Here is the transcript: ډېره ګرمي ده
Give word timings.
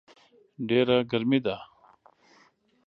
ډېره 0.67 0.97
ګرمي 1.11 1.39
ده 1.45 1.55